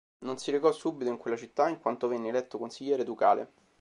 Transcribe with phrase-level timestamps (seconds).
[0.25, 3.51] Non si recò subito in quella città, in quanto venne eletto consigliere ducale.